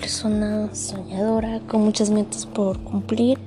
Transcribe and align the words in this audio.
persona 0.00 0.72
soñadora 0.74 1.60
con 1.66 1.82
muchas 1.82 2.10
metas 2.10 2.46
por 2.46 2.78
cumplir. 2.84 3.38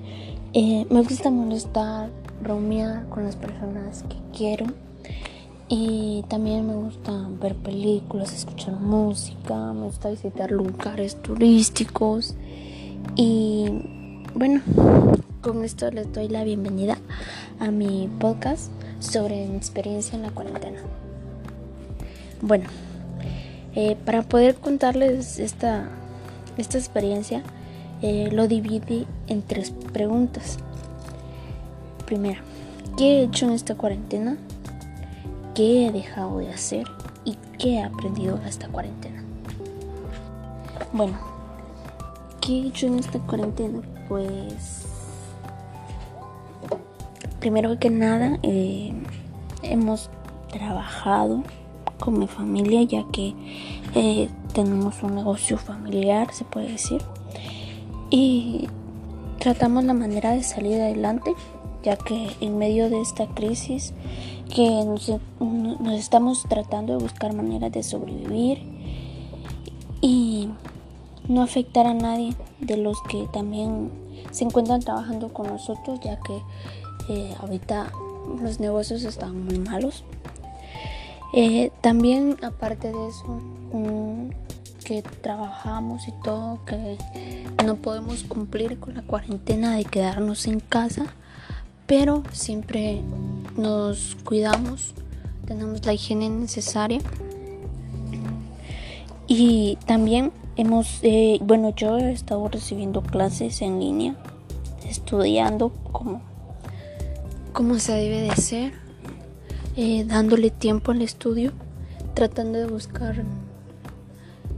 Eh, 0.53 0.85
me 0.89 1.01
gusta 1.01 1.29
molestar, 1.31 2.09
bromear 2.43 3.07
con 3.07 3.23
las 3.23 3.37
personas 3.37 4.03
que 4.09 4.17
quiero. 4.37 4.65
Y 5.69 6.25
también 6.27 6.67
me 6.67 6.73
gusta 6.73 7.13
ver 7.41 7.55
películas, 7.55 8.33
escuchar 8.33 8.73
música, 8.73 9.71
me 9.71 9.85
gusta 9.85 10.09
visitar 10.09 10.51
lugares 10.51 11.15
turísticos. 11.21 12.35
Y 13.15 13.69
bueno, 14.35 14.61
con 15.41 15.63
esto 15.63 15.89
les 15.89 16.11
doy 16.11 16.27
la 16.27 16.43
bienvenida 16.43 16.97
a 17.59 17.71
mi 17.71 18.09
podcast 18.19 18.71
sobre 18.99 19.47
mi 19.47 19.55
experiencia 19.55 20.17
en 20.17 20.23
la 20.23 20.31
cuarentena. 20.31 20.81
Bueno, 22.41 22.65
eh, 23.73 23.95
para 24.05 24.23
poder 24.23 24.55
contarles 24.55 25.39
esta, 25.39 26.00
esta 26.57 26.77
experiencia, 26.77 27.43
eh, 28.01 28.29
lo 28.31 28.47
dividí 28.47 29.05
en 29.27 29.41
tres 29.41 29.71
preguntas. 29.93 30.57
Primera, 32.05 32.41
¿qué 32.97 33.19
he 33.19 33.23
hecho 33.23 33.45
en 33.45 33.51
esta 33.51 33.75
cuarentena? 33.75 34.37
¿Qué 35.55 35.87
he 35.87 35.91
dejado 35.91 36.39
de 36.39 36.49
hacer? 36.49 36.87
¿Y 37.25 37.37
qué 37.57 37.75
he 37.75 37.83
aprendido 37.83 38.37
en 38.37 38.47
esta 38.47 38.67
cuarentena? 38.67 39.23
Bueno, 40.93 41.17
¿qué 42.41 42.53
he 42.53 42.67
hecho 42.67 42.87
en 42.87 42.99
esta 42.99 43.19
cuarentena? 43.19 43.81
Pues, 44.09 44.85
primero 47.39 47.77
que 47.79 47.89
nada, 47.89 48.39
eh, 48.43 48.93
hemos 49.63 50.09
trabajado 50.51 51.43
con 51.99 52.19
mi 52.19 52.27
familia 52.27 52.83
ya 52.83 53.05
que 53.11 53.33
eh, 53.95 54.29
tenemos 54.51 55.01
un 55.03 55.15
negocio 55.15 55.57
familiar, 55.57 56.33
se 56.33 56.43
puede 56.45 56.73
decir. 56.73 57.01
Y 58.09 58.67
tratamos 59.39 59.83
la 59.83 59.93
manera 59.93 60.31
de 60.31 60.43
salir 60.43 60.79
adelante 60.79 61.33
ya 61.83 61.95
que 61.95 62.35
en 62.41 62.57
medio 62.57 62.89
de 62.89 63.01
esta 63.01 63.27
crisis 63.27 63.93
que 64.53 64.67
nos, 64.85 65.11
estamos 65.93 66.43
tratando 66.47 66.97
de 66.97 67.03
buscar 67.03 67.33
maneras 67.33 67.71
de 67.71 67.83
sobrevivir 67.83 68.61
y 70.01 70.49
no 71.27 71.41
afectar 71.41 71.87
a 71.87 71.93
nadie 71.93 72.35
de 72.59 72.77
los 72.77 73.01
que 73.03 73.27
también 73.31 73.89
se 74.31 74.43
encuentran 74.43 74.81
trabajando 74.81 75.33
con 75.33 75.47
nosotros 75.47 75.99
ya 76.03 76.19
que 76.19 76.41
eh, 77.09 77.33
ahorita 77.39 77.91
los 78.41 78.59
negocios 78.59 79.03
están 79.03 79.45
muy 79.45 79.59
malos 79.59 80.03
eh, 81.33 81.71
también 81.81 82.37
aparte 82.41 82.91
de 82.91 83.07
eso, 83.07 83.41
que 84.83 85.01
trabajamos 85.01 86.07
y 86.07 86.11
todo, 86.23 86.59
que 86.65 86.97
no 87.63 87.75
podemos 87.75 88.23
cumplir 88.23 88.79
con 88.79 88.95
la 88.95 89.01
cuarentena 89.03 89.75
de 89.75 89.85
quedarnos 89.85 90.47
en 90.47 90.59
casa, 90.59 91.05
pero 91.87 92.23
siempre 92.33 93.01
nos 93.57 94.17
cuidamos, 94.23 94.93
tenemos 95.45 95.85
la 95.85 95.93
higiene 95.93 96.29
necesaria. 96.29 96.99
Y 99.27 99.77
también 99.85 100.33
hemos, 100.57 100.99
eh, 101.03 101.39
bueno, 101.41 101.73
yo 101.73 101.97
he 101.97 102.11
estado 102.11 102.49
recibiendo 102.49 103.01
clases 103.01 103.61
en 103.61 103.79
línea, 103.79 104.15
estudiando 104.85 105.69
como, 105.91 106.21
como 107.53 107.79
se 107.79 107.93
debe 107.93 108.21
de 108.21 108.35
ser 108.35 108.80
eh, 109.75 110.03
dándole 110.05 110.51
tiempo 110.51 110.91
al 110.91 111.01
estudio, 111.01 111.53
tratando 112.13 112.59
de 112.59 112.67
buscar 112.67 113.23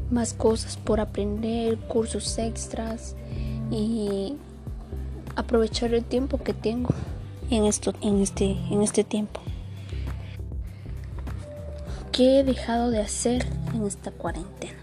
más 0.09 0.33
cosas 0.33 0.77
por 0.77 0.99
aprender, 0.99 1.77
cursos 1.77 2.37
extras 2.37 3.15
y 3.71 4.35
aprovechar 5.35 5.93
el 5.93 6.03
tiempo 6.03 6.37
que 6.37 6.53
tengo 6.53 6.89
en, 7.49 7.65
este, 7.65 7.93
este 8.83 9.03
tiempo. 9.03 9.39
¿Qué 12.11 12.39
he 12.39 12.43
dejado 12.43 12.91
de 12.91 13.01
hacer 13.01 13.45
en 13.73 13.85
esta 13.85 14.11
cuarentena? 14.11 14.77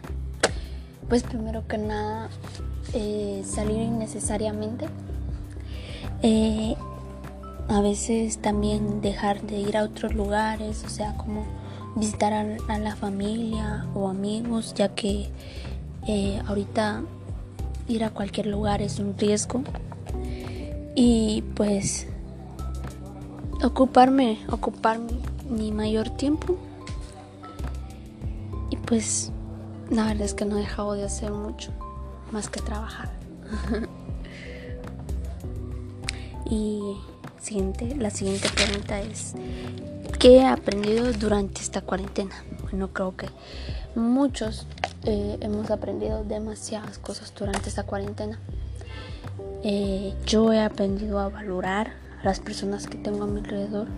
Pues 1.09 1.23
primero 1.23 1.67
que 1.67 1.79
nada, 1.79 2.29
eh, 2.93 3.43
salir 3.45 3.83
innecesariamente. 3.83 4.87
Eh, 6.23 6.75
a 7.71 7.81
veces 7.81 8.39
también 8.39 9.01
dejar 9.01 9.43
de 9.43 9.61
ir 9.61 9.77
a 9.77 9.85
otros 9.85 10.13
lugares, 10.13 10.83
o 10.85 10.89
sea, 10.89 11.17
como 11.17 11.47
visitar 11.95 12.33
a, 12.33 12.79
la 12.79 12.97
familia 12.97 13.87
o 13.95 14.09
amigos, 14.09 14.75
ya 14.75 14.89
que 14.95 15.29
eh, 16.09 16.43
ahorita 16.49 17.03
ir 17.87 18.03
a 18.03 18.11
cualquier 18.11 18.47
lugar 18.47 18.83
es 18.83 18.99
un 18.99 19.17
riesgo. 19.17 19.63
Y 20.97 21.45
pues 21.55 22.09
ocuparme, 23.63 24.41
ocupar 24.51 24.99
mi 25.49 25.71
mayor 25.71 26.11
tiempo. 26.11 26.57
Y 28.71 28.77
pues 28.79 29.31
la 29.91 30.07
verdad 30.07 30.23
es 30.23 30.35
que 30.35 30.45
no 30.45 30.57
he 30.57 30.61
dejado 30.61 30.95
de 30.95 31.05
hacer 31.05 31.31
mucho, 31.31 31.71
más 32.33 32.49
que 32.49 32.61
trabajar. 32.61 33.11
y 36.51 36.97
La 37.99 38.11
siguiente 38.11 38.51
pregunta 38.55 39.01
es, 39.01 39.33
¿qué 40.19 40.37
he 40.37 40.47
aprendido 40.47 41.11
durante 41.15 41.63
esta 41.63 41.81
cuarentena? 41.81 42.35
Bueno, 42.61 42.93
creo 42.93 43.17
que 43.17 43.29
muchos 43.95 44.67
eh, 45.05 45.39
hemos 45.41 45.71
aprendido 45.71 46.23
demasiadas 46.23 46.99
cosas 46.99 47.33
durante 47.35 47.71
esta 47.71 47.85
cuarentena. 47.85 48.39
Eh, 49.65 50.15
yo 50.27 50.53
he 50.53 50.61
aprendido 50.61 51.19
a 51.19 51.31
valorar 51.31 51.95
a 52.21 52.25
las 52.25 52.41
personas 52.41 52.87
que 52.87 52.99
tengo 52.99 53.25
a 53.25 53.27
mi 53.27 53.41
alrededor, 53.41 53.89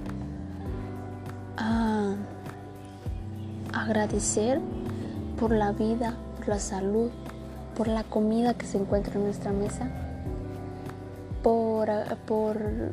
a 1.56 2.14
agradecer 3.72 4.60
por 5.38 5.50
la 5.50 5.72
vida, 5.72 6.16
por 6.38 6.46
la 6.46 6.60
salud, 6.60 7.10
por 7.76 7.88
la 7.88 8.04
comida 8.04 8.54
que 8.54 8.66
se 8.66 8.78
encuentra 8.78 9.14
en 9.14 9.24
nuestra 9.24 9.50
mesa, 9.50 9.90
por, 11.42 11.90
por 12.24 12.92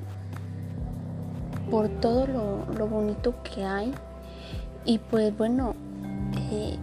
por 1.69 1.89
todo 1.89 2.27
lo, 2.27 2.87
bonito 2.87 3.33
que 3.43 3.63
hay. 3.63 3.93
Y 4.85 4.97
pues 4.97 5.35
bueno, 5.37 5.75
eh, 6.51 6.77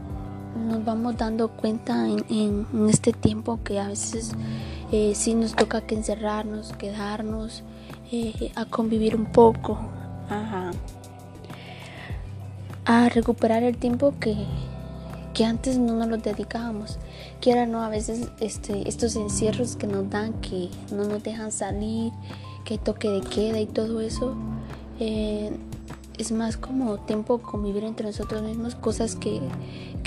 nos 0.69 0.85
vamos 0.85 1.17
dando 1.17 1.49
cuenta 1.49 2.07
en, 2.09 2.67
este 2.89 3.13
tiempo 3.13 3.61
que 3.65 3.81
a 3.81 3.89
veces 3.89 4.33
eh, 4.93 5.13
sí 5.15 5.35
nos 5.35 5.55
toca 5.55 5.81
que 5.81 5.95
encerrarnos, 5.95 6.73
quedarnos, 6.75 7.63
eh, 8.13 8.53
a 8.55 8.65
convivir 8.67 9.17
un 9.17 9.27
poco, 9.27 9.79
a, 10.31 10.71
a 12.85 13.09
recuperar 13.09 13.63
el 13.63 13.77
tiempo 13.77 14.15
que, 14.21 14.37
que 15.37 15.45
antes 15.45 15.79
no 15.79 15.93
nos 15.93 16.09
lo 16.09 16.17
dedicábamos. 16.17 16.99
Quiera 17.43 17.67
no, 17.67 17.83
a 17.83 17.91
veces 17.91 18.31
este, 18.41 18.89
estos 18.89 19.17
encierros 19.17 19.77
que 19.77 19.87
nos 19.87 20.09
dan, 20.09 20.33
que 20.41 20.71
no 20.91 21.05
nos 21.05 21.23
dejan 21.23 21.53
salir, 21.53 22.11
que 22.65 22.79
toque 22.79 23.11
de 23.11 23.21
queda 23.21 23.61
y 23.61 23.67
todo 23.67 24.01
eso, 24.01 24.35
eh, 24.99 25.51
es 26.19 26.33
más 26.33 26.57
como 26.57 26.99
tiempo 26.99 27.39
convivir 27.39 27.85
entre 27.85 28.07
nosotros 28.07 28.43
mismos, 28.43 28.75
cosas 28.75 29.17
que, 29.17 29.41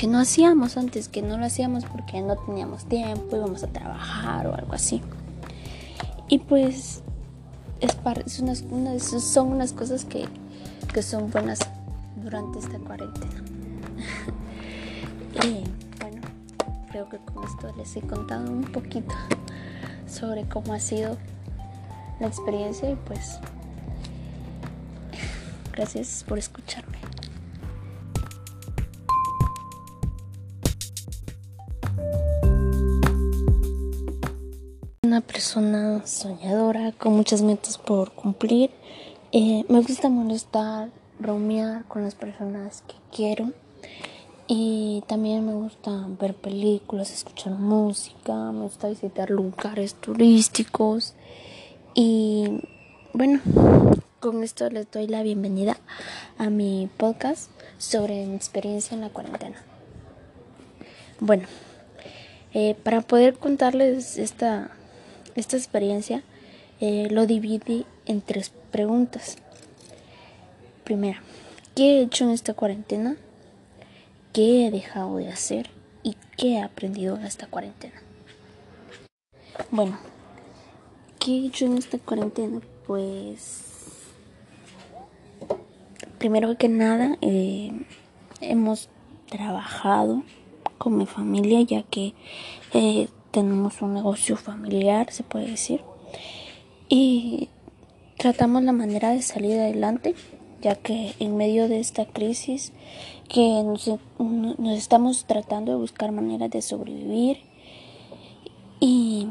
no 0.07 0.19
hacíamos 0.19 0.77
antes, 0.77 1.09
que 1.09 1.21
no 1.21 1.37
lo 1.37 1.45
hacíamos 1.45 1.85
porque 1.85 2.21
no 2.21 2.35
teníamos 2.37 2.85
tiempo, 2.85 3.35
íbamos 3.35 3.63
a 3.63 3.67
trabajar 3.67 4.47
o 4.47 4.55
algo 4.55 4.73
así. 4.73 5.01
Y 6.27 6.39
pues 6.39 7.03
es, 7.79 7.97
son 9.23 9.51
unas 9.51 9.73
cosas 9.73 10.05
que, 10.05 10.25
que 10.93 11.01
son 11.03 11.29
buenas 11.29 11.59
durante 12.23 12.59
esta 12.59 12.79
cuarentena. 12.79 13.43
y 15.45 15.63
bueno, 15.99 16.21
creo 16.89 17.09
que 17.09 17.17
con 17.17 17.43
esto 17.43 17.71
les 17.77 17.95
he 17.95 18.01
contado 18.01 18.49
un 18.49 18.63
poquito 18.63 19.13
sobre 20.07 20.47
cómo 20.47 20.73
ha 20.73 20.79
sido 20.79 21.17
la 22.19 22.27
experiencia 22.27 22.89
y 22.89 22.95
pues 22.95 23.39
Gracias 25.79 26.25
por 26.27 26.37
escucharme. 26.37 26.97
Una 35.03 35.21
persona 35.21 36.05
soñadora 36.05 36.91
con 36.91 37.13
muchas 37.13 37.41
metas 37.43 37.77
por 37.77 38.11
cumplir. 38.11 38.71
Eh, 39.31 39.63
me 39.69 39.79
gusta 39.79 40.09
molestar, 40.09 40.89
bromear 41.17 41.85
con 41.85 42.03
las 42.03 42.13
personas 42.13 42.83
que 42.85 42.95
quiero. 43.15 43.53
Y 44.47 45.01
también 45.07 45.45
me 45.45 45.53
gusta 45.53 46.07
ver 46.19 46.35
películas, 46.35 47.09
escuchar 47.09 47.53
música, 47.53 48.51
me 48.51 48.63
gusta 48.63 48.89
visitar 48.89 49.29
lugares 49.29 49.95
turísticos. 49.95 51.13
Y 51.93 52.67
bueno, 53.13 53.39
con 54.19 54.43
esto 54.43 54.69
les 54.69 54.89
doy 54.91 55.07
la 55.07 55.23
bienvenida 55.23 55.77
a 56.37 56.49
mi 56.49 56.89
podcast 56.97 57.49
sobre 57.77 58.25
mi 58.25 58.35
experiencia 58.35 58.95
en 58.95 59.01
la 59.01 59.09
cuarentena. 59.09 59.57
Bueno, 61.19 61.47
Eh, 62.51 62.75
para 62.83 63.01
poder 63.01 63.35
contarles 63.37 64.17
esta, 64.17 64.71
esta 65.35 65.55
experiencia, 65.55 66.23
eh, 66.79 67.07
lo 67.11 67.27
dividí 67.27 67.85
en 68.07 68.21
tres 68.21 68.51
preguntas. 68.71 69.37
Primera, 70.83 71.21
¿qué 71.75 71.99
he 71.99 72.01
hecho 72.01 72.23
en 72.23 72.31
esta 72.31 72.55
cuarentena? 72.55 73.17
¿Qué 74.33 74.65
he 74.65 74.71
dejado 74.71 75.17
de 75.17 75.29
hacer? 75.29 75.69
¿Y 76.01 76.15
qué 76.37 76.53
he 76.53 76.61
aprendido 76.63 77.17
en 77.17 77.25
esta 77.25 77.45
cuarentena? 77.45 78.01
Bueno, 79.69 79.99
¿qué 81.19 81.33
he 81.33 81.45
hecho 81.45 81.65
en 81.65 81.77
esta 81.77 81.99
cuarentena? 81.99 82.61
Pues, 82.87 83.68
primero 86.19 86.57
que 86.57 86.69
nada, 86.69 87.17
eh, 87.21 87.71
hemos 88.41 88.89
trabajado 89.29 90.23
con 90.77 90.97
mi 90.97 91.05
familia 91.05 91.61
ya 91.61 91.83
que 91.83 92.13
eh, 92.73 93.07
tenemos 93.31 93.81
un 93.81 93.93
negocio 93.93 94.35
familiar, 94.35 95.11
se 95.11 95.23
puede 95.23 95.47
decir. 95.47 95.81
Y 96.89 97.49
tratamos 98.17 98.63
la 98.63 98.73
manera 98.73 99.11
de 99.11 99.21
salir 99.21 99.57
adelante, 99.59 100.13
ya 100.61 100.75
que 100.75 101.13
en 101.19 101.37
medio 101.37 101.69
de 101.69 101.79
esta 101.79 102.05
crisis 102.05 102.73
que 103.29 103.63
nos, 103.63 103.89
estamos 104.75 105.25
tratando 105.25 105.71
de 105.71 105.77
buscar 105.77 106.11
maneras 106.11 106.49
de 106.49 106.61
sobrevivir 106.61 107.37
y 108.79 109.29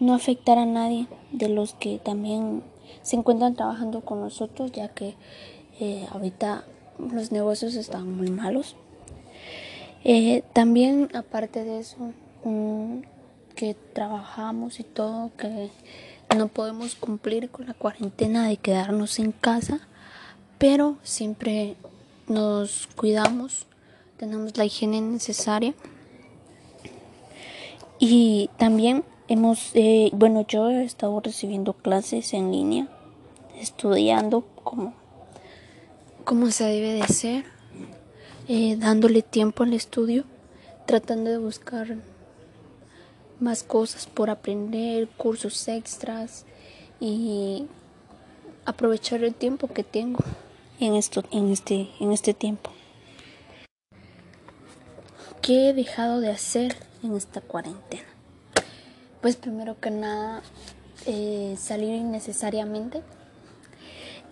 no 0.00 0.14
afectar 0.14 0.58
a 0.58 0.66
nadie 0.66 1.06
de 1.30 1.48
los 1.48 1.74
que 1.74 1.98
también 1.98 2.62
se 3.02 3.16
encuentran 3.16 3.54
trabajando 3.54 4.02
con 4.02 4.20
nosotros, 4.20 4.72
ya 4.72 4.88
que 4.88 5.14
eh, 5.80 6.06
ahorita 6.10 6.64
los 6.98 7.32
negocios 7.32 7.74
están 7.74 8.16
muy 8.16 8.30
malos. 8.30 8.76
Eh, 10.04 10.42
también, 10.52 11.08
aparte 11.14 11.64
de 11.64 11.78
eso, 11.78 12.12
que 13.54 13.74
trabajamos 13.92 14.80
y 14.80 14.84
todo, 14.84 15.30
que 15.36 15.70
no 16.36 16.48
podemos 16.48 16.94
cumplir 16.94 17.50
con 17.50 17.66
la 17.66 17.74
cuarentena 17.74 18.48
de 18.48 18.56
quedarnos 18.56 19.18
en 19.18 19.32
casa, 19.32 19.80
pero 20.58 20.96
siempre 21.02 21.76
nos 22.26 22.88
cuidamos, 22.96 23.66
tenemos 24.16 24.56
la 24.56 24.64
higiene 24.64 25.00
necesaria. 25.00 25.74
Y 27.98 28.50
también 28.56 29.04
hemos, 29.28 29.70
eh, 29.74 30.10
bueno, 30.12 30.44
yo 30.46 30.70
he 30.70 30.84
estado 30.84 31.20
recibiendo 31.20 31.74
clases 31.74 32.34
en 32.34 32.50
línea, 32.50 32.88
estudiando 33.60 34.44
como, 34.62 34.94
como 36.22 36.50
se 36.50 36.64
debe 36.64 36.94
de 36.94 37.08
ser. 37.08 37.44
Eh, 38.48 38.76
dándole 38.76 39.22
tiempo 39.22 39.62
al 39.62 39.72
estudio, 39.72 40.24
tratando 40.86 41.30
de 41.30 41.38
buscar 41.38 41.96
más 43.38 43.62
cosas 43.62 44.06
por 44.06 44.30
aprender, 44.30 45.08
cursos 45.08 45.68
extras 45.68 46.44
y 47.00 47.66
aprovechar 48.64 49.22
el 49.22 49.34
tiempo 49.34 49.68
que 49.68 49.84
tengo 49.84 50.24
en 50.80 50.94
esto 50.94 51.22
en 51.30 51.50
este 51.50 51.88
en 52.00 52.12
este 52.12 52.34
tiempo. 52.34 52.70
¿Qué 55.40 55.70
he 55.70 55.72
dejado 55.72 56.20
de 56.20 56.30
hacer 56.30 56.76
en 57.02 57.16
esta 57.16 57.40
cuarentena? 57.40 58.04
Pues 59.20 59.36
primero 59.36 59.78
que 59.80 59.90
nada 59.90 60.42
eh, 61.06 61.56
salir 61.58 61.94
innecesariamente. 61.94 63.02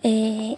Eh, 0.03 0.57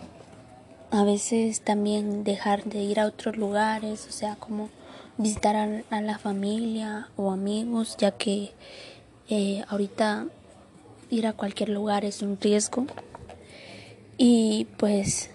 a 0.93 1.05
veces 1.05 1.63
también 1.63 2.23
dejar 2.23 2.65
de 2.65 2.81
ir 2.83 3.01
a 3.01 3.07
otros 3.07 3.39
lugares, 3.39 4.07
o 4.09 4.13
sea, 4.13 4.37
como 4.37 4.69
visitar 5.17 5.57
a, 5.57 6.01
la 6.03 6.19
familia 6.19 7.09
o 7.17 7.33
amigos, 7.33 7.97
ya 7.97 8.11
que 8.11 8.53
eh, 9.31 9.65
ahorita 9.69 10.27
ir 11.09 11.27
a 11.27 11.33
cualquier 11.33 11.71
lugar 11.71 12.05
es 12.05 12.21
un 12.21 12.39
riesgo. 12.39 12.87
Y 14.19 14.67
pues 14.77 15.31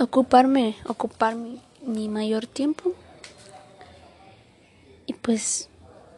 ocuparme, 0.00 0.76
ocupar 0.86 1.34
mi, 1.34 1.60
mi 1.82 2.08
mayor 2.08 2.46
tiempo. 2.46 2.92
Y 5.06 5.14
pues 5.14 5.68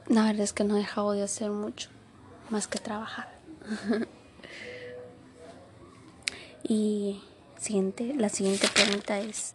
la 0.08 0.24
verdad 0.24 0.42
es 0.42 0.52
que 0.52 0.64
no 0.64 0.76
he 0.76 0.80
dejado 0.80 1.12
de 1.12 1.22
hacer 1.22 1.50
mucho, 1.50 1.88
más 2.50 2.68
que 2.68 2.78
trabajar. 2.78 3.32
y 6.62 7.22
Siguiente, 7.58 8.14
la 8.16 8.28
siguiente 8.28 8.68
pregunta 8.72 9.18
es, 9.18 9.52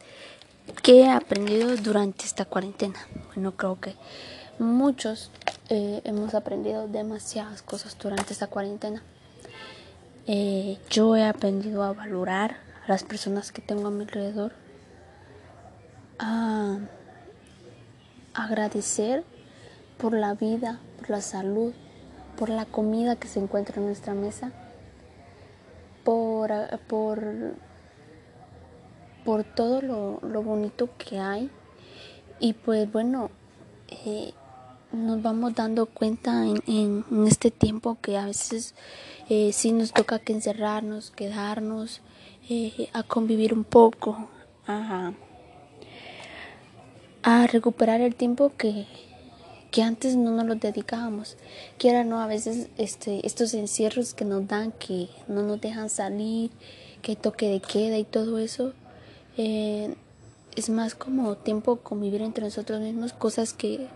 ¿qué 0.84 1.04
he 1.04 1.10
aprendido 1.10 1.74
durante 1.78 2.26
esta 2.26 2.44
cuarentena? 2.44 3.00
Bueno, 3.34 3.56
creo 3.56 3.80
que 3.80 3.96
muchos 4.60 5.32
eh, 5.70 6.02
hemos 6.04 6.36
aprendido 6.36 6.90
demasiadas 6.90 7.62
cosas 7.62 7.98
durante 7.98 8.34
esta 8.34 8.48
cuarentena. 8.48 9.02
Eh, 10.28 10.80
yo 10.90 11.16
he 11.16 11.24
aprendido 11.24 11.82
a 11.82 11.94
valorar 11.94 12.58
a 12.86 12.90
las 12.90 13.06
personas 13.06 13.54
que 13.54 13.62
tengo 13.62 13.88
a 13.88 13.92
mi 13.92 14.02
alrededor, 14.02 14.52
a 16.20 16.80
agradecer 18.34 19.24
por 19.98 20.14
la 20.14 20.34
vida, 20.34 20.82
por 21.00 21.10
la 21.10 21.22
salud, 21.22 21.74
por 22.38 22.50
la 22.50 22.66
comida 22.66 23.16
que 23.16 23.30
se 23.30 23.40
encuentra 23.40 23.78
en 23.78 23.86
nuestra 23.86 24.14
mesa, 24.14 24.52
por, 26.04 26.52
por 26.88 27.56
por 29.24 29.44
todo 29.44 29.82
lo, 29.82 30.44
bonito 30.44 30.90
que 30.98 31.20
hay 31.20 31.50
y 32.40 32.54
pues 32.54 32.92
bueno 32.92 33.30
eh, 34.06 34.34
nos 34.92 35.22
vamos 35.22 35.56
dando 35.56 35.86
cuenta 35.88 36.46
en, 36.46 37.04
este 37.28 37.52
tiempo 37.52 37.98
que 38.02 38.18
a 38.18 38.26
veces 38.26 38.76
eh, 39.30 39.52
sí 39.54 39.72
nos 39.72 39.92
toca 39.92 40.20
que 40.20 40.34
encerrarnos, 40.34 41.12
quedarnos, 41.12 42.02
eh, 42.50 42.90
a 42.94 43.04
convivir 43.04 43.54
un 43.54 43.64
poco, 43.64 44.30
a, 44.68 45.14
a 47.24 47.48
recuperar 47.48 48.02
el 48.02 48.14
tiempo 48.14 48.52
que, 48.56 48.86
que 49.74 49.82
antes 49.82 50.16
no 50.16 50.30
nos 50.30 50.46
lo 50.46 50.54
dedicábamos. 50.54 51.36
Quiera 51.80 52.04
no, 52.04 52.22
a 52.22 52.28
veces 52.28 52.70
este, 52.78 53.26
estos 53.26 53.56
encierros 53.56 54.14
que 54.14 54.24
nos 54.24 54.48
dan, 54.48 54.72
que 54.72 55.10
no 55.28 55.42
nos 55.42 55.60
dejan 55.60 55.90
salir, 55.90 56.52
que 57.02 57.16
toque 57.16 57.50
de 57.50 57.60
queda 57.60 57.98
y 57.98 58.04
todo 58.04 58.38
eso, 58.38 58.74
eh, 59.38 59.96
es 60.56 60.70
más 60.70 60.96
como 60.96 61.36
tiempo 61.36 61.78
convivir 61.78 62.22
entre 62.22 62.44
nosotros 62.44 62.80
mismos, 62.82 63.14
cosas 63.14 63.54
que, 63.54 63.88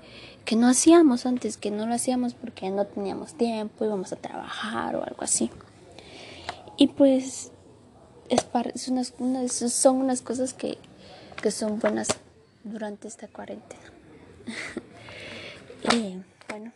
que 0.46 0.56
no 0.56 0.68
hacíamos 0.68 1.26
antes, 1.26 1.58
que 1.58 1.72
no 1.72 1.86
lo 1.86 1.94
hacíamos 1.94 2.34
porque 2.34 2.70
no 2.70 2.86
teníamos 2.86 3.36
tiempo, 3.36 3.86
íbamos 3.86 4.12
a 4.14 4.16
trabajar 4.16 4.96
o 4.96 5.04
algo 5.04 5.22
así. 5.22 5.50
Y 6.78 6.88
pues 6.88 7.52
es, 8.30 8.46
es 8.74 8.88
unas, 8.88 9.14
son 9.52 9.98
unas 9.98 10.22
cosas 10.22 10.54
que, 10.54 10.78
que 11.42 11.52
son 11.52 11.80
buenas 11.80 12.08
durante 12.64 13.08
esta 13.08 13.28
cuarentena. 13.28 13.84
y 15.94 16.18
bueno, 16.50 16.72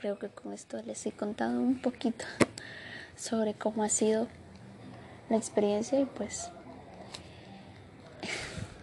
creo 0.00 0.18
que 0.18 0.28
con 0.28 0.52
esto 0.52 0.80
les 0.82 1.04
he 1.06 1.12
contado 1.12 1.58
un 1.58 1.80
poquito 1.80 2.24
sobre 3.16 3.54
cómo 3.54 3.82
ha 3.82 3.88
sido 3.88 4.28
la 5.28 5.36
experiencia 5.36 6.00
y 6.00 6.04
pues 6.04 6.50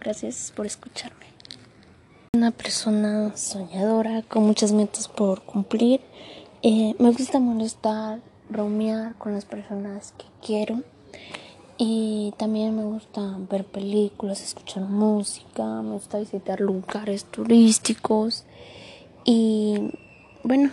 Gracias 0.06 0.52
por 0.54 0.66
escucharme. 0.66 1.26
Una 2.34 2.52
persona 2.52 3.36
soñadora 3.36 4.22
con 4.22 4.44
muchas 4.44 4.70
metas 4.70 5.08
por 5.08 5.42
cumplir. 5.42 6.00
Eh, 6.62 6.94
me 7.00 7.10
gusta 7.10 7.40
molestar, 7.40 8.20
bromear 8.48 9.16
con 9.16 9.32
las 9.32 9.44
personas 9.44 10.14
que 10.16 10.26
quiero. 10.46 10.84
Y 11.76 12.32
también 12.38 12.76
me 12.76 12.84
gusta 12.84 13.20
ver 13.50 13.64
películas, 13.64 14.40
escuchar 14.42 14.84
música, 14.84 15.64
me 15.82 15.94
gusta 15.94 16.20
visitar 16.20 16.60
lugares 16.60 17.24
turísticos. 17.24 18.44
Y 19.24 19.90
bueno, 20.44 20.70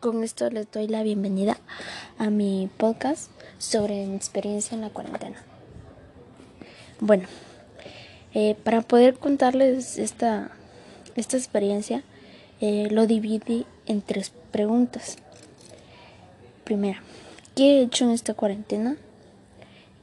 con 0.00 0.24
esto 0.24 0.48
les 0.48 0.70
doy 0.70 0.88
la 0.88 1.02
bienvenida 1.02 1.58
a 2.16 2.30
mi 2.30 2.70
podcast 2.78 3.30
sobre 3.58 4.06
mi 4.06 4.16
experiencia 4.16 4.74
en 4.74 4.80
la 4.80 4.88
cuarentena. 4.88 5.42
Bueno, 7.00 7.28
eh, 8.38 8.54
para 8.54 8.82
poder 8.82 9.14
contarles 9.14 9.96
esta, 9.96 10.50
esta 11.14 11.38
experiencia, 11.38 12.02
eh, 12.60 12.86
lo 12.90 13.06
dividí 13.06 13.64
en 13.86 14.02
tres 14.02 14.30
preguntas. 14.50 15.16
Primera, 16.62 17.02
¿qué 17.54 17.78
he 17.78 17.82
hecho 17.84 18.04
en 18.04 18.10
esta 18.10 18.34
cuarentena? 18.34 18.98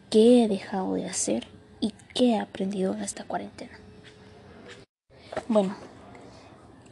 ¿Qué 0.09 0.43
he 0.43 0.47
dejado 0.47 0.95
de 0.95 1.05
hacer? 1.05 1.45
¿Y 1.79 1.93
qué 2.15 2.31
he 2.31 2.39
aprendido 2.39 2.95
en 2.95 3.03
esta 3.03 3.23
cuarentena? 3.23 3.79
Bueno, 5.47 5.75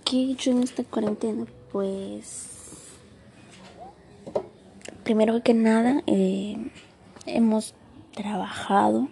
¿qué 0.05 0.17
he 0.17 0.31
hecho 0.33 0.51
en 0.51 0.61
esta 0.61 0.83
cuarentena? 0.83 1.47
Pues, 1.71 2.49
primero 5.03 5.41
que 5.41 5.55
nada, 5.55 6.03
eh, 6.05 6.69
hemos 7.25 7.73
trabajado 8.13 9.07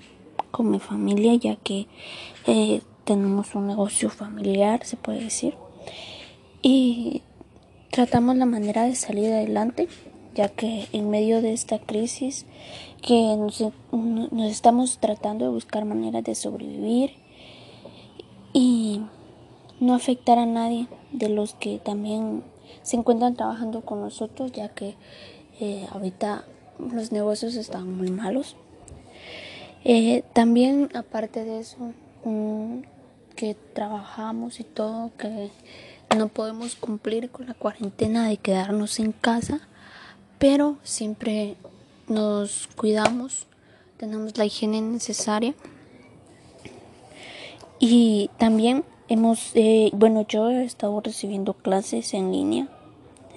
con 0.59 0.71
mi 0.71 0.79
familia 0.79 1.35
ya 1.35 1.55
que 1.55 1.87
eh, 2.45 2.81
tenemos 3.05 3.55
un 3.55 3.67
negocio 3.67 4.09
familiar, 4.09 4.85
se 4.85 4.97
puede 4.97 5.21
decir. 5.21 5.53
y 6.61 7.21
tratamos 7.91 8.35
la 8.35 8.45
manera 8.45 8.83
de 8.83 8.93
salir 8.95 9.31
adelante, 9.31 9.87
ya 10.35 10.49
que 10.49 10.89
en 10.91 11.09
medio 11.09 11.41
de 11.41 11.53
esta 11.53 11.79
crisis 11.79 12.45
que 13.01 13.37
nos, 13.37 13.63
estamos 14.51 14.97
tratando 14.99 15.45
de 15.45 15.51
buscar 15.51 15.85
maneras 15.85 16.25
de 16.25 16.35
sobrevivir 16.35 17.11
y 18.51 18.99
no 19.79 19.93
afectar 19.95 20.39
a 20.39 20.45
nadie 20.45 20.87
de 21.13 21.29
los 21.29 21.53
que 21.53 21.79
también 21.79 22.43
se 22.81 22.97
encuentran 22.97 23.37
trabajando 23.37 23.79
con 23.85 24.01
nosotros, 24.01 24.51
ya 24.51 24.67
que 24.67 24.95
eh, 25.61 25.87
ahorita 25.93 26.43
los 26.79 27.13
negocios 27.13 27.55
están 27.55 27.95
muy 27.95 28.11
malos. 28.11 28.57
Eh, 29.85 30.23
también, 30.33 30.89
aparte 30.93 31.43
de 31.45 31.59
eso, 31.59 31.93
que 33.35 33.55
trabajamos 33.73 34.59
y 34.59 34.63
todo, 34.63 35.11
que 35.17 35.49
no 36.17 36.27
podemos 36.27 36.75
cumplir 36.75 37.29
con 37.29 37.47
la 37.47 37.53
cuarentena 37.53 38.27
de 38.27 38.37
quedarnos 38.37 38.99
en 38.99 39.13
casa, 39.13 39.61
pero 40.37 40.77
siempre 40.83 41.55
nos 42.07 42.67
cuidamos, 42.75 43.47
tenemos 43.97 44.37
la 44.37 44.45
higiene 44.45 44.81
necesaria. 44.81 45.53
Y 47.79 48.29
también 48.37 48.83
hemos, 49.07 49.51
eh, 49.55 49.89
bueno, 49.93 50.25
yo 50.27 50.49
he 50.49 50.65
estado 50.65 50.99
recibiendo 50.99 51.53
clases 51.53 52.13
en 52.13 52.31
línea, 52.31 52.67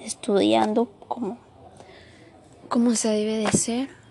estudiando 0.03 0.89
como, 1.07 1.37
como 2.67 2.95
se 2.95 3.09
debe 3.09 3.37
de 3.37 3.51
ser, 3.51 4.02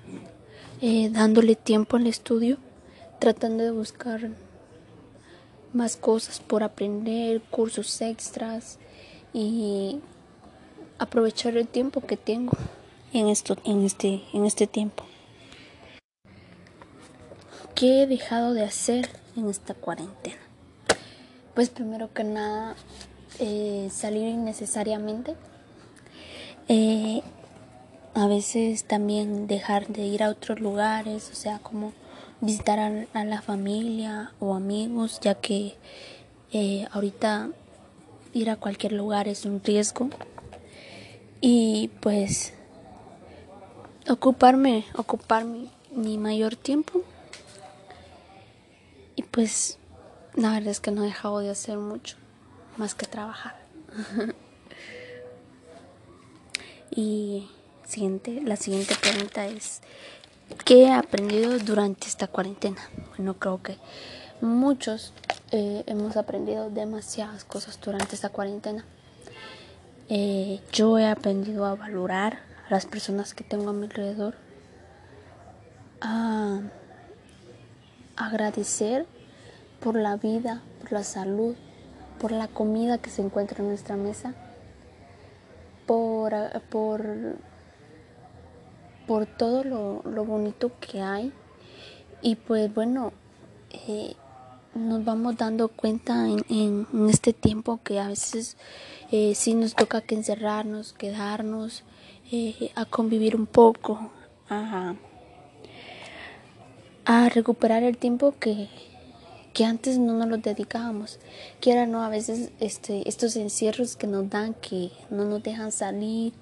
eh, 0.83 1.09
dándole 1.11 1.55
tiempo 1.55 1.97
al 1.97 2.09
estudio, 2.09 2.59
tratando 3.21 3.63
de 3.63 3.71
buscar 3.71 4.31
más 5.73 5.97
cosas 5.97 6.41
por 6.41 6.65
aprender, 6.65 7.41
cursos 7.41 8.01
extras 8.03 8.79
y 9.33 10.01
aprovechar 10.99 11.57
el 11.57 11.69
tiempo 11.69 12.01
que 12.01 12.17
tengo 12.17 12.53
en 13.13 13.29
este 13.29 13.57
este 14.35 14.67
tiempo. 14.67 15.05
¿Qué 17.77 18.03
he 18.03 18.07
dejado 18.09 18.53
de 18.53 18.65
hacer 18.65 19.09
en 19.37 19.49
esta 19.49 19.75
cuarentena? 19.75 20.37
Pues 21.55 21.71
primero 21.71 22.13
que 22.13 22.25
nada 22.25 22.75
eh, 23.39 23.89
salir 23.93 24.27
innecesariamente. 24.27 25.37
Eh, 26.69 27.23
a 28.15 28.27
veces 28.27 28.85
también 28.85 29.47
dejar 29.47 29.89
de 29.89 30.03
ir 30.03 30.23
a 30.23 30.29
otros 30.29 30.61
lugares, 30.61 31.31
o 31.31 31.35
sea, 31.35 31.59
como 31.61 31.93
visitar 32.41 32.79
a, 32.79 33.25
la 33.25 33.41
familia 33.41 34.33
o 34.41 34.55
amigos, 34.55 35.21
ya 35.21 35.35
que 35.35 35.77
eh, 36.53 36.87
ahorita 36.91 37.51
ir 38.35 38.51
a 38.51 38.57
cualquier 38.57 38.93
lugar 38.93 39.29
es 39.29 39.45
un 39.45 39.63
riesgo. 39.63 40.11
Y 41.41 41.91
pues 42.01 42.53
ocuparme, 44.09 44.85
ocupar 44.97 45.45
mi, 45.45 46.19
mayor 46.19 46.57
tiempo. 46.57 47.03
Y 49.17 49.23
pues 49.23 49.79
la 50.35 50.53
verdad 50.53 50.69
es 50.69 50.81
que 50.81 50.91
no 50.91 51.03
he 51.03 51.07
dejado 51.07 51.41
de 51.41 51.51
hacer 51.51 51.79
mucho, 51.79 52.17
más 52.77 52.95
que 52.95 53.07
trabajar. 53.07 53.57
y 56.91 57.49
la 57.97 58.57
siguiente 58.57 58.95
pregunta 59.01 59.47
es, 59.47 59.83
¿Qué 60.65 60.85
he 60.85 60.93
aprendido 60.93 61.59
durante 61.59 62.07
esta 62.07 62.27
cuarentena? 62.27 62.77
Bueno, 63.17 63.35
creo 63.35 63.63
que 63.63 63.79
muchos 64.41 65.13
eh, 65.51 65.83
hemos 65.87 66.17
aprendido 66.17 66.71
demasiadas 66.71 67.45
cosas 67.45 67.81
durante 67.81 68.15
esta 68.15 68.29
cuarentena. 68.29 68.85
Eh, 70.09 70.61
yo 70.73 70.99
he 70.99 71.07
aprendido 71.09 71.65
a 71.65 71.75
valorar 71.75 72.41
a 72.69 72.71
las 72.71 72.87
personas 72.87 73.35
que 73.35 73.45
tengo 73.45 73.71
a 73.71 73.73
mi 73.73 73.87
alrededor, 73.87 74.35
a 76.01 76.61
agradecer 78.17 79.07
por 79.81 79.97
la 79.97 80.17
vida, 80.17 80.63
por 80.81 80.93
la 80.93 81.03
salud, 81.03 81.57
por 82.21 82.31
la 82.31 82.47
comida 82.47 82.99
que 82.99 83.11
se 83.11 83.23
encuentra 83.23 83.63
en 83.63 83.69
nuestra 83.69 83.97
mesa, 83.97 84.35
por, 85.87 86.35
por 86.69 87.37
por 89.13 89.27
todo 89.27 89.63
lo, 89.63 90.25
bonito 90.25 90.73
que 90.81 91.03
hay. 91.03 91.35
Y 92.23 92.37
pues 92.37 92.73
bueno, 92.73 93.13
eh, 93.87 94.15
nos 94.75 95.05
vamos 95.05 95.37
dando 95.37 95.69
cuenta 95.69 96.27
en, 96.29 96.87
este 97.11 97.35
tiempo 97.35 97.79
que 97.85 98.01
a 98.01 98.09
veces 98.09 98.57
eh, 99.11 99.35
sí 99.35 99.53
nos 99.53 99.75
toca 99.75 100.01
que 100.01 100.15
encerrarnos, 100.15 100.95
quedarnos, 100.95 101.85
eh, 102.31 102.73
a 102.75 102.87
convivir 102.87 103.37
un 103.37 103.45
poco, 103.45 104.11
a, 104.49 104.95
a 107.05 107.29
recuperar 107.29 107.83
el 107.83 107.99
tiempo 107.99 108.35
que, 108.41 108.71
que 109.53 109.67
antes 109.67 109.99
no 109.99 110.15
nos 110.15 110.27
lo 110.27 110.39
dedicábamos. 110.39 111.19
Quiera 111.61 111.85
no, 111.85 112.03
a 112.03 112.09
veces 112.09 112.51
este, 112.61 113.07
estos 113.07 113.37
encierros 113.37 113.95
que 113.95 114.07
nos 114.07 114.31
dan, 114.31 114.55
que 114.55 114.91
no 115.11 115.27
nos 115.27 115.43
dejan 115.43 115.71
salir, 115.71 116.33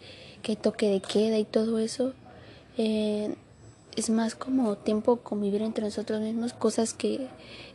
que 0.41 0.55
toque 0.55 0.89
de 0.89 1.01
queda 1.01 1.37
y 1.37 1.45
todo 1.45 1.81
eso, 1.81 2.15
eh, 2.83 3.35
es 3.95 4.09
más 4.09 4.35
como 4.35 4.79
tiempo 4.79 5.17
convivir 5.17 5.61
entre 5.61 5.85
nosotros 5.85 6.23
mismos, 6.23 6.55
cosas 6.55 6.95
que, 6.95 7.29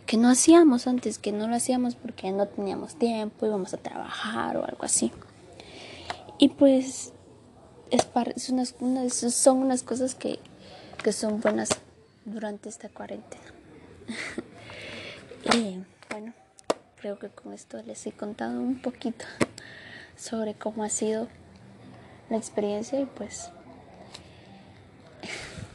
que 0.08 0.18
no 0.18 0.30
hacíamos 0.30 0.88
antes, 0.88 1.20
que 1.20 1.32
no 1.32 1.48
lo 1.48 1.56
hacíamos 1.56 1.94
porque 1.94 2.32
no 2.32 2.48
teníamos 2.48 2.96
tiempo, 2.96 3.46
íbamos 3.46 3.76
a 3.76 3.78
trabajar 3.78 4.58
o 4.58 4.66
algo 4.66 4.84
así. 4.84 5.12
Y 6.40 6.50
pues 6.50 7.14
es, 7.92 8.08
es 8.36 8.50
unas, 8.50 8.74
son 9.14 9.60
unas 9.60 9.84
cosas 9.84 10.16
que, 10.16 10.40
que 11.04 11.14
son 11.14 11.40
buenas 11.40 11.70
durante 12.26 12.70
esta 12.70 12.90
cuarentena. 12.90 13.44
y 15.56 15.84
bueno, 16.10 16.34
creo 16.96 17.20
que 17.20 17.30
con 17.30 17.54
esto 17.54 17.80
les 17.84 18.08
he 18.08 18.12
contado 18.12 18.60
un 18.60 18.82
poquito 18.82 19.26
sobre 20.18 20.56
cómo 20.56 20.84
ha 20.84 20.90
sido 20.90 21.28
la 22.32 22.38
experiencia 22.38 23.00
y 23.00 23.06
pues 23.06 23.52